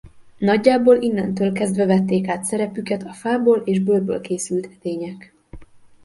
Nagyjából 0.37 0.95
innentől 1.01 1.51
kezdve 1.51 1.85
vették 1.85 2.27
át 2.27 2.41
a 2.41 2.43
szerepüket 2.45 3.03
a 3.03 3.13
fából 3.13 3.61
és 3.65 3.79
bőrből 3.79 4.21
készült 4.21 4.65
edények. 4.77 5.33